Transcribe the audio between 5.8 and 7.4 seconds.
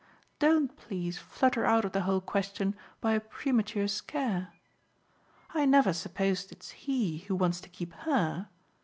supposed it's he who